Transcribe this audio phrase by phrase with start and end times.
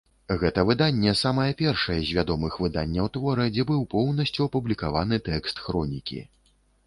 [0.41, 6.19] Гэта выданне самае першае з вядомых выданняў твора, дзе быў поўнасцю апублікаваны тэкст хронікі.